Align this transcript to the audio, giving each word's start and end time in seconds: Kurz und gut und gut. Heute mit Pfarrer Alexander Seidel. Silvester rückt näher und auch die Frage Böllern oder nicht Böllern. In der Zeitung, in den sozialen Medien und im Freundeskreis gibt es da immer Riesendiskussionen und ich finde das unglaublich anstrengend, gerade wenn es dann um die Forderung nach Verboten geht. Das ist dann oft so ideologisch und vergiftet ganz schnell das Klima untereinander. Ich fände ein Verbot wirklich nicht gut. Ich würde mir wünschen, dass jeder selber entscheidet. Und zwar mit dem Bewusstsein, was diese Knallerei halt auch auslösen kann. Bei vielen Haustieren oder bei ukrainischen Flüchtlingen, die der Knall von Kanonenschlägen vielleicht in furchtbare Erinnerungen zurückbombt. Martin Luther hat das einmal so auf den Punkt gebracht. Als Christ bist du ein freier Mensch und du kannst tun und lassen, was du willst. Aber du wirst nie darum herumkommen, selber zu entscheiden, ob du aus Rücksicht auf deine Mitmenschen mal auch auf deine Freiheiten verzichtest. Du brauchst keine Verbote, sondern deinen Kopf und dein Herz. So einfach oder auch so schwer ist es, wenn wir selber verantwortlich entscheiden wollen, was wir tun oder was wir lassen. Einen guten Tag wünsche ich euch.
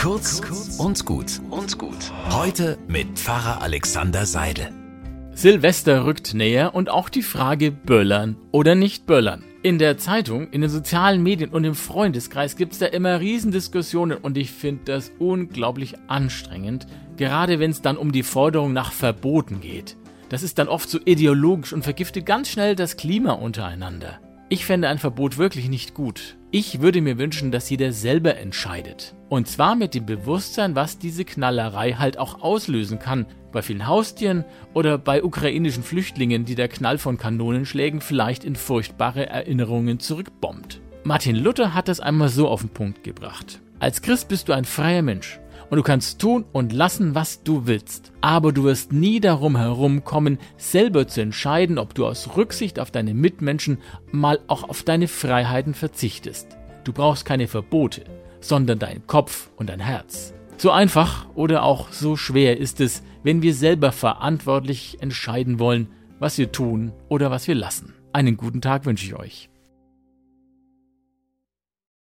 Kurz 0.00 0.40
und 0.78 1.04
gut 1.04 1.42
und 1.50 1.76
gut. 1.76 2.10
Heute 2.30 2.78
mit 2.88 3.18
Pfarrer 3.18 3.60
Alexander 3.60 4.24
Seidel. 4.24 4.70
Silvester 5.32 6.06
rückt 6.06 6.32
näher 6.32 6.74
und 6.74 6.88
auch 6.88 7.10
die 7.10 7.20
Frage 7.20 7.70
Böllern 7.70 8.36
oder 8.50 8.74
nicht 8.74 9.04
Böllern. 9.04 9.44
In 9.62 9.78
der 9.78 9.98
Zeitung, 9.98 10.48
in 10.52 10.62
den 10.62 10.70
sozialen 10.70 11.22
Medien 11.22 11.50
und 11.50 11.64
im 11.64 11.74
Freundeskreis 11.74 12.56
gibt 12.56 12.72
es 12.72 12.78
da 12.78 12.86
immer 12.86 13.20
Riesendiskussionen 13.20 14.16
und 14.16 14.38
ich 14.38 14.52
finde 14.52 14.84
das 14.86 15.12
unglaublich 15.18 15.96
anstrengend, 16.06 16.86
gerade 17.18 17.58
wenn 17.58 17.70
es 17.70 17.82
dann 17.82 17.98
um 17.98 18.10
die 18.10 18.22
Forderung 18.22 18.72
nach 18.72 18.92
Verboten 18.92 19.60
geht. 19.60 19.98
Das 20.30 20.42
ist 20.42 20.58
dann 20.58 20.68
oft 20.68 20.88
so 20.88 20.98
ideologisch 21.04 21.74
und 21.74 21.82
vergiftet 21.82 22.24
ganz 22.24 22.48
schnell 22.48 22.74
das 22.74 22.96
Klima 22.96 23.32
untereinander. 23.32 24.18
Ich 24.52 24.66
fände 24.66 24.88
ein 24.88 24.98
Verbot 24.98 25.38
wirklich 25.38 25.68
nicht 25.68 25.94
gut. 25.94 26.36
Ich 26.50 26.80
würde 26.80 27.00
mir 27.00 27.18
wünschen, 27.18 27.52
dass 27.52 27.70
jeder 27.70 27.92
selber 27.92 28.36
entscheidet. 28.36 29.14
Und 29.28 29.46
zwar 29.46 29.76
mit 29.76 29.94
dem 29.94 30.06
Bewusstsein, 30.06 30.74
was 30.74 30.98
diese 30.98 31.24
Knallerei 31.24 31.92
halt 31.92 32.18
auch 32.18 32.42
auslösen 32.42 32.98
kann. 32.98 33.26
Bei 33.52 33.62
vielen 33.62 33.86
Haustieren 33.86 34.44
oder 34.74 34.98
bei 34.98 35.22
ukrainischen 35.22 35.84
Flüchtlingen, 35.84 36.46
die 36.46 36.56
der 36.56 36.66
Knall 36.66 36.98
von 36.98 37.16
Kanonenschlägen 37.16 38.00
vielleicht 38.00 38.42
in 38.42 38.56
furchtbare 38.56 39.28
Erinnerungen 39.28 40.00
zurückbombt. 40.00 40.80
Martin 41.04 41.36
Luther 41.36 41.72
hat 41.72 41.86
das 41.86 42.00
einmal 42.00 42.28
so 42.28 42.48
auf 42.48 42.62
den 42.62 42.70
Punkt 42.70 43.04
gebracht. 43.04 43.60
Als 43.78 44.02
Christ 44.02 44.26
bist 44.26 44.48
du 44.48 44.52
ein 44.52 44.64
freier 44.64 45.02
Mensch 45.02 45.39
und 45.70 45.76
du 45.76 45.82
kannst 45.82 46.20
tun 46.20 46.44
und 46.52 46.72
lassen, 46.72 47.14
was 47.14 47.42
du 47.42 47.66
willst. 47.66 48.12
Aber 48.20 48.52
du 48.52 48.64
wirst 48.64 48.92
nie 48.92 49.20
darum 49.20 49.56
herumkommen, 49.56 50.38
selber 50.56 51.06
zu 51.06 51.22
entscheiden, 51.22 51.78
ob 51.78 51.94
du 51.94 52.06
aus 52.06 52.36
Rücksicht 52.36 52.80
auf 52.80 52.90
deine 52.90 53.14
Mitmenschen 53.14 53.78
mal 54.10 54.40
auch 54.48 54.68
auf 54.68 54.82
deine 54.82 55.08
Freiheiten 55.08 55.74
verzichtest. 55.74 56.58
Du 56.84 56.92
brauchst 56.92 57.24
keine 57.24 57.46
Verbote, 57.46 58.04
sondern 58.40 58.78
deinen 58.78 59.06
Kopf 59.06 59.50
und 59.56 59.70
dein 59.70 59.80
Herz. 59.80 60.34
So 60.56 60.70
einfach 60.70 61.26
oder 61.34 61.62
auch 61.62 61.92
so 61.92 62.16
schwer 62.16 62.58
ist 62.58 62.80
es, 62.80 63.02
wenn 63.22 63.42
wir 63.42 63.54
selber 63.54 63.92
verantwortlich 63.92 64.98
entscheiden 65.00 65.58
wollen, 65.58 65.88
was 66.18 66.36
wir 66.36 66.52
tun 66.52 66.92
oder 67.08 67.30
was 67.30 67.48
wir 67.48 67.54
lassen. 67.54 67.94
Einen 68.12 68.36
guten 68.36 68.60
Tag 68.60 68.86
wünsche 68.86 69.06
ich 69.06 69.14
euch. 69.14 69.49